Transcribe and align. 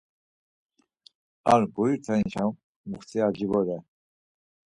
Ar 1.51 1.61
guritenşa 1.75 2.43
muxtiyaci 2.89 3.45
vore. 3.51 3.77